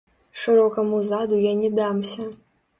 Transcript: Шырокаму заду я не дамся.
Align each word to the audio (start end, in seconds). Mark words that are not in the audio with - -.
Шырокаму 0.43 1.03
заду 1.11 1.43
я 1.45 1.53
не 1.63 1.73
дамся. 1.79 2.31